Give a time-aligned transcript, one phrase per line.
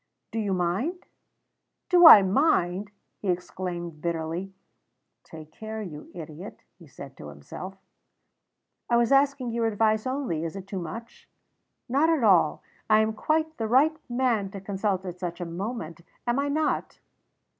[0.31, 1.05] "Do you mind?"
[1.89, 4.51] "Do I mind!" he exclaimed bitterly.
[5.23, 7.77] ("Take care, you idiot!" he said to himself.)
[8.89, 10.43] "I was asking your advice only.
[10.43, 11.29] Is it too much?"
[11.87, 12.63] "Not at all.
[12.89, 16.99] I am quite the right man to consult at such a moment, am I not?"